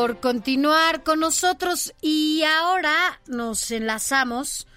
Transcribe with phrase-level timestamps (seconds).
[0.00, 4.68] Por continuar con nosotros y ahora nos enlazamos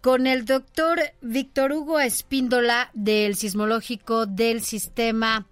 [0.00, 5.46] con el doctor Víctor Hugo Espíndola del Sismológico del Sistema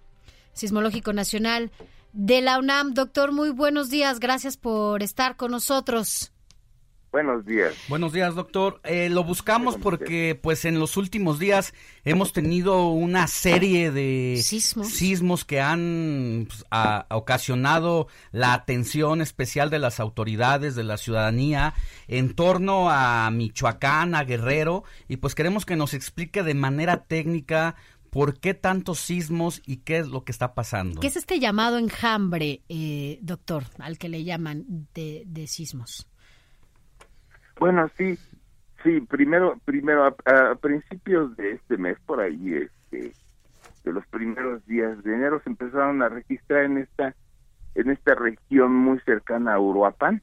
[0.51, 1.71] Sismológico Nacional
[2.11, 2.93] de la UNAM.
[2.95, 4.19] Doctor, muy buenos días.
[4.19, 6.33] Gracias por estar con nosotros.
[7.11, 7.73] Buenos días.
[7.87, 8.81] Buenos días, doctor.
[8.83, 15.45] Eh, lo buscamos porque, pues, en los últimos días hemos tenido una serie de sismos,
[15.45, 16.65] que han pues,
[17.09, 21.73] ocasionado la atención especial de las autoridades, de la ciudadanía,
[22.09, 27.75] en torno a Michoacán, a Guerrero, y pues queremos que nos explique de manera técnica
[28.09, 31.01] ¿Por qué tantos sismos y qué es lo que está pasando?
[31.01, 36.07] ¿Qué es este llamado enjambre, eh, doctor, al que le llaman de, de sismos?
[37.59, 38.17] Bueno, sí,
[38.83, 43.13] sí, primero, primero a, principios de este mes, por ahí, este,
[43.83, 47.15] de los primeros días de enero, se empezaron a registrar en esta,
[47.75, 50.21] en esta región muy cercana a Uruapan,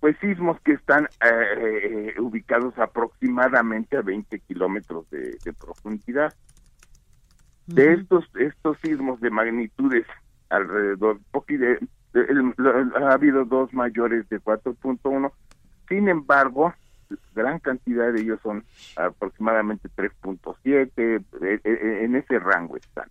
[0.00, 6.34] pues sismos que están eh, eh, ubicados aproximadamente a 20 kilómetros de, profundidad.
[7.66, 10.06] De estos, estos sismos de magnitudes
[10.48, 11.78] alrededor, de,
[12.96, 15.32] ha habido dos mayores de 4.1
[15.88, 16.74] sin embargo,
[17.34, 18.64] gran cantidad de ellos son
[18.96, 23.08] aproximadamente 3.7, eh, eh, eh, en ese rango están.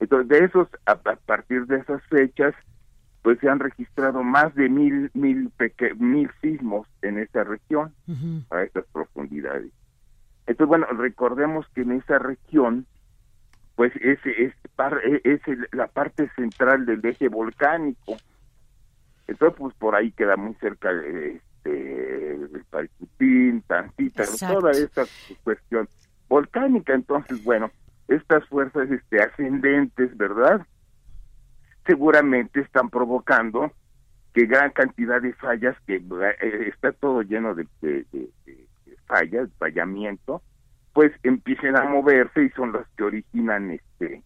[0.00, 2.54] Entonces, de esos, a, partir de esas fechas,
[3.22, 5.52] pues se han registrado más de mil, mil,
[5.98, 7.92] mil sismos en esa región,
[8.50, 9.70] a estas profundidades.
[10.46, 12.86] Entonces, bueno, recordemos que en esa región,
[13.74, 14.54] pues es, es,
[15.24, 15.40] es
[15.72, 18.16] la parte central del eje volcánico.
[19.28, 25.04] Entonces, pues por ahí queda muy cerca de, este, el Paricutín, Tantita, toda esta
[25.44, 25.88] cuestión
[26.28, 26.94] volcánica.
[26.94, 27.70] Entonces, bueno,
[28.08, 30.66] estas fuerzas este, ascendentes, ¿verdad?
[31.86, 33.72] Seguramente están provocando
[34.32, 38.28] que gran cantidad de fallas, que eh, está todo lleno de, de,
[39.06, 40.42] fallas, fallamiento,
[40.92, 44.22] pues empiecen a moverse y son las que originan este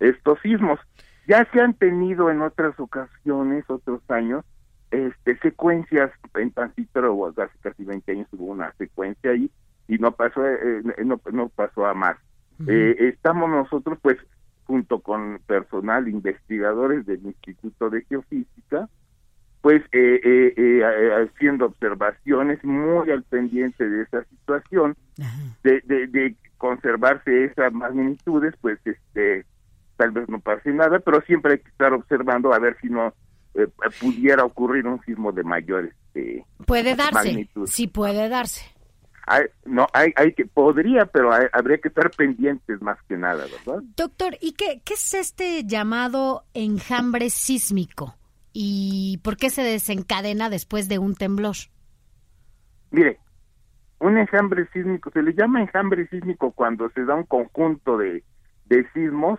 [0.00, 0.78] estos sismos.
[1.26, 4.44] Ya se han tenido en otras ocasiones, otros años,
[4.90, 9.50] este secuencias en transitorio hace casi 20 años hubo una secuencia ahí
[9.86, 12.16] y no pasó eh, eh, no, no pasó a más.
[12.66, 14.18] Eh, estamos nosotros pues
[14.64, 18.88] junto con personal investigadores del Instituto de Geofísica
[19.60, 24.96] pues haciendo observaciones muy al pendiente de esa situación
[25.62, 29.46] de, de, de conservarse esas magnitudes pues este
[29.96, 33.14] tal vez no pase nada pero siempre hay que estar observando a ver si no
[33.58, 33.68] eh,
[34.00, 38.64] pudiera ocurrir un sismo de mayores este, puede darse sí puede darse.
[39.66, 44.36] No hay hay que podría pero habría que estar pendientes más que nada verdad doctor
[44.40, 48.16] y qué qué es este llamado enjambre sísmico
[48.54, 51.56] y por qué se desencadena después de un temblor
[52.90, 53.20] mire
[53.98, 58.24] un enjambre sísmico se le llama enjambre sísmico cuando se da un conjunto de
[58.64, 59.38] de sismos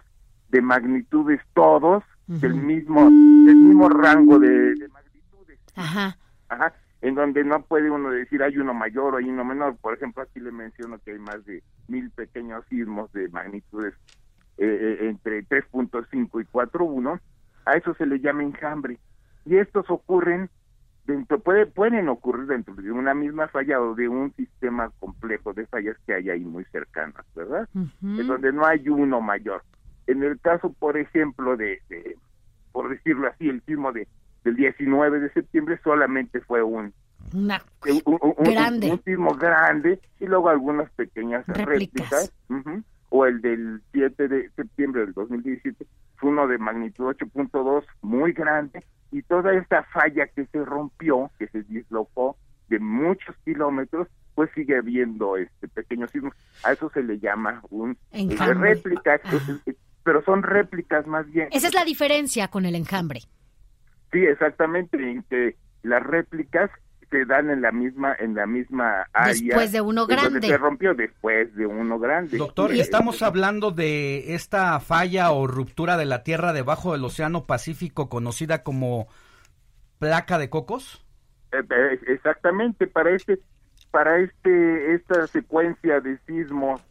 [0.49, 5.59] de magnitudes todos del mismo del mismo rango de, magnitudes.
[5.75, 6.17] Ajá.
[6.47, 6.73] Ajá.
[7.01, 9.77] En donde no puede uno decir hay uno mayor o hay uno menor.
[9.77, 13.95] Por ejemplo, aquí le menciono que hay más de mil pequeños sismos de magnitudes
[14.57, 17.19] eh, eh entre 3.5 y 4.1.
[17.65, 18.99] A eso se le llama enjambre.
[19.45, 20.49] Y estos ocurren
[21.07, 25.65] dentro, puede, pueden ocurrir dentro de una misma falla o de un sistema complejo de
[25.65, 27.67] fallas que hay ahí muy cercanas, ¿verdad?
[27.73, 29.63] En donde no hay uno mayor.
[30.09, 31.79] En el caso, por ejemplo, de,
[32.71, 34.07] por decirlo así, el sismo de,
[34.43, 36.91] del 19 de septiembre solamente fue un,
[37.31, 37.47] un,
[38.39, 38.91] grande.
[38.91, 42.33] Un, sismo grande y luego algunas pequeñas réplicas.
[43.09, 45.85] o el del 7 de septiembre del 2017
[46.15, 51.47] fue uno de magnitud 8.2 muy grande y toda esta falla que se rompió, que
[51.49, 52.35] se dislocó
[52.67, 56.31] de muchos kilómetros, pues sigue habiendo este pequeño sismo.
[56.63, 59.19] A eso se le llama un réplica
[60.09, 61.49] pero son réplicas más bien.
[61.51, 63.19] Esa es la diferencia con el enjambre.
[64.11, 66.71] Sí, exactamente, en que las réplicas
[67.11, 69.33] se dan en la misma en la misma área.
[69.33, 70.47] Después de uno grande.
[70.47, 72.39] Se rompió después de uno grande.
[72.39, 77.45] Doctor, ¿y estamos hablando de esta falla o ruptura de la Tierra debajo del Océano
[77.45, 79.09] Pacífico conocida como
[79.99, 81.05] placa de cocos?
[81.51, 83.37] Eh, eh, exactamente, para este
[83.91, 86.81] para este esta secuencia de sismos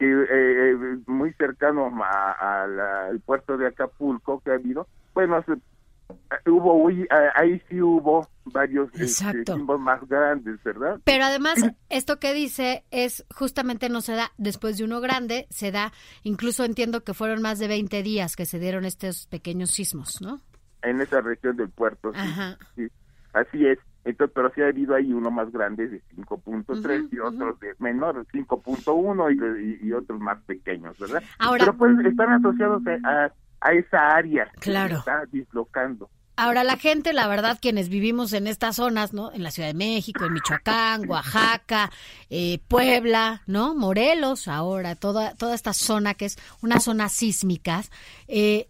[0.00, 5.44] que eh, muy cercano al puerto de Acapulco que ha habido, bueno,
[6.46, 6.88] hubo
[7.34, 9.44] ahí sí hubo varios este,
[9.78, 10.98] más grandes, ¿verdad?
[11.04, 11.58] Pero además
[11.90, 15.92] esto que dice es justamente no se da después de uno grande, se da
[16.22, 20.40] incluso entiendo que fueron más de 20 días que se dieron estos pequeños sismos, ¿no?
[20.82, 22.10] En esa región del puerto,
[22.74, 22.88] sí,
[23.34, 23.78] Así es.
[24.04, 28.26] Entonces, pero sí ha habido ahí uno más grande de 5.3 y otros de menor,
[28.32, 31.22] 5.1 y, y, otros más pequeños, ¿verdad?
[31.38, 33.30] Ahora, pero pues están asociados a
[33.60, 34.88] a esa área claro.
[34.88, 36.10] que se está dislocando.
[36.36, 39.30] Ahora la gente, la verdad, quienes vivimos en estas zonas, ¿no?
[39.32, 41.90] En la Ciudad de México, en Michoacán, Oaxaca,
[42.30, 43.74] eh, Puebla, ¿no?
[43.74, 47.82] Morelos, ahora toda toda esta zona que es una zona sísmica,
[48.26, 48.68] eh,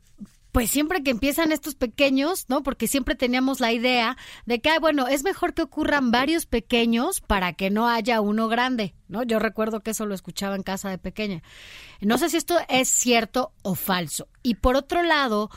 [0.52, 2.62] pues siempre que empiezan estos pequeños, ¿no?
[2.62, 4.16] Porque siempre teníamos la idea
[4.46, 8.94] de que, bueno, es mejor que ocurran varios pequeños para que no haya uno grande,
[9.08, 9.22] ¿no?
[9.22, 11.42] Yo recuerdo que eso lo escuchaba en casa de pequeña.
[12.00, 14.28] No sé si esto es cierto o falso.
[14.42, 15.50] Y por otro lado,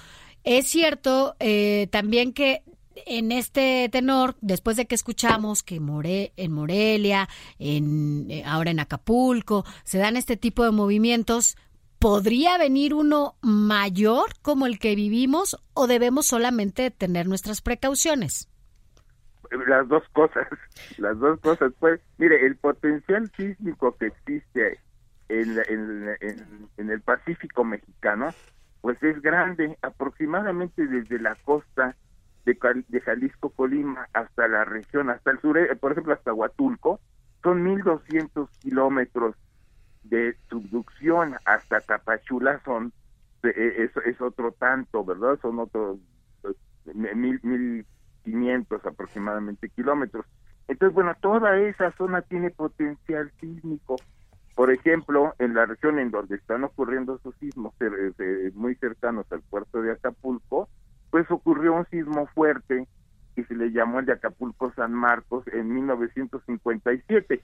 [0.43, 2.63] es cierto eh, también que
[3.05, 7.27] en este tenor, después de que escuchamos que More, en Morelia,
[7.59, 11.57] en, eh, ahora en Acapulco, se dan este tipo de movimientos,
[12.03, 18.49] ¿podría venir uno mayor como el que vivimos o debemos solamente tener nuestras precauciones?
[19.67, 20.45] Las dos cosas,
[20.97, 21.71] las dos cosas.
[21.79, 24.79] Pues, mire, el potencial sísmico que existe
[25.29, 25.57] en,
[26.77, 28.31] en, el Pacífico mexicano,
[28.81, 31.95] pues es grande, aproximadamente desde la costa
[32.43, 32.57] de,
[32.89, 36.99] de Jalisco, Colima, hasta la región, hasta el sur, por ejemplo, hasta Huatulco,
[37.43, 39.37] son 1.200 kilómetros
[40.03, 40.92] de subducción
[41.45, 42.93] hasta Tapachula son
[43.43, 45.37] eh, es, otro tanto, ¿verdad?
[45.41, 45.99] Son otros
[46.41, 46.55] pues,
[46.95, 47.85] mil, mil
[48.23, 50.25] quinientos aproximadamente kilómetros.
[50.67, 53.97] Entonces, bueno, toda esa zona tiene potencial sísmico.
[54.55, 57.73] Por ejemplo, en la región en donde están ocurriendo esos sismos
[58.53, 60.69] muy cercanos al puerto de Acapulco,
[61.09, 62.87] pues ocurrió un sismo fuerte
[63.35, 67.43] que se le llamó el de Acapulco San Marcos en 1957 que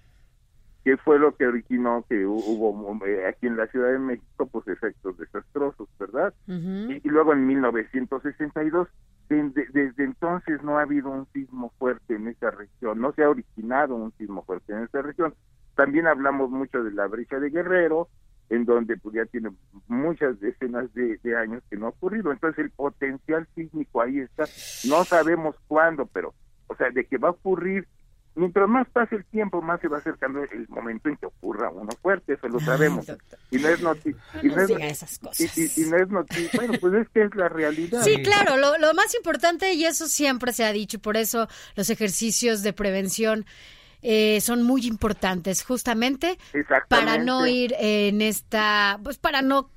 [1.04, 5.18] fue lo que originó que hubo eh, aquí en la Ciudad de México pues efectos
[5.18, 6.34] desastrosos, ¿verdad?
[6.48, 8.88] y, luego en 1962,
[9.30, 13.96] desde entonces no ha habido un sismo fuerte en esa región, no se ha originado
[13.96, 15.34] un sismo fuerte en esa región.
[15.76, 18.10] También hablamos mucho de la brecha de Guerrero,
[18.50, 19.52] en donde pues ya tiene
[19.88, 22.32] muchas decenas de, de años que no ha ocurrido.
[22.32, 24.46] Entonces el potencial sísmico ahí está,
[24.90, 26.34] no sabemos cuándo, pero,
[26.68, 27.88] o sea, de que va a ocurrir
[28.36, 31.90] mientras más pase el tiempo, más se va acercando el momento en que ocurra uno
[32.02, 33.06] fuerte, eso lo sabemos.
[33.52, 34.22] y no es noticia.
[34.42, 35.58] y, no es, esas cosas.
[35.58, 36.50] Y, no es noticia.
[36.54, 38.02] Bueno, pues es que es la realidad.
[38.04, 41.90] Sí, claro, lo, lo más importante, y eso siempre se ha dicho, por eso los
[41.90, 43.46] ejercicios de prevención
[44.02, 46.38] eh, son muy importantes, justamente
[46.88, 49.70] para no ir en esta, pues para no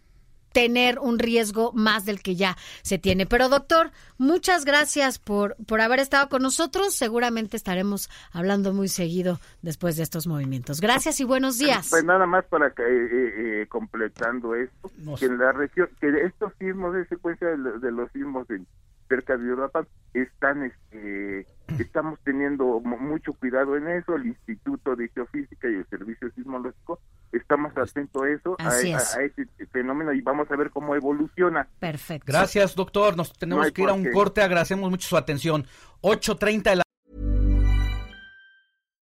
[0.52, 3.26] tener un riesgo más del que ya se tiene.
[3.26, 6.94] Pero doctor, muchas gracias por, por haber estado con nosotros.
[6.94, 10.80] Seguramente estaremos hablando muy seguido después de estos movimientos.
[10.80, 11.88] Gracias y buenos días.
[11.90, 16.52] Pues nada más para que, eh, eh, completando esto, que en la región, que estos
[16.58, 18.66] sismos de secuencia de, los sismos en
[19.08, 21.46] cerca de Europa están este
[21.78, 27.00] estamos teniendo mucho cuidado en eso el Instituto de Geofísica y el Servicio Sismológico
[27.32, 31.68] estamos atentos a eso a, ese fenómeno y vamos a ver cómo evoluciona.
[31.78, 32.26] Perfecto.
[32.26, 33.16] Gracias doctor.
[33.16, 34.42] Nos tenemos que ir a un corte.
[34.42, 35.66] Agradecemos mucho su atención.
[36.02, 36.82] 8.30 de la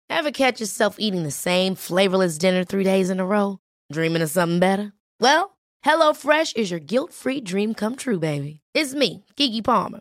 [0.08, 3.58] Ever catch yourself eating the same flavorless dinner three days in a row
[3.92, 8.60] dreaming of something better well HelloFresh is your guilt-free dream come true, baby.
[8.74, 10.00] It's me, Kiki Palmer.